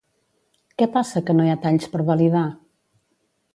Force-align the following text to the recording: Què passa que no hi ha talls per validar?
Què 0.81 0.87
passa 0.95 1.23
que 1.27 1.35
no 1.37 1.45
hi 1.47 1.53
ha 1.55 1.59
talls 1.67 1.87
per 1.93 2.03
validar? 2.11 2.45